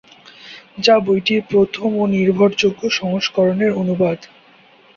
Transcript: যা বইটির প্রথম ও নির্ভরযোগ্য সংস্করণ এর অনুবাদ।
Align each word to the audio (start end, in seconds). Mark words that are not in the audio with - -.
যা 0.79 0.95
বইটির 0.99 1.41
প্রথম 1.51 1.89
ও 1.95 2.13
নির্ভরযোগ্য 2.15 2.81
সংস্করণ 2.99 3.59
এর 3.61 3.71
অনুবাদ। 3.73 4.19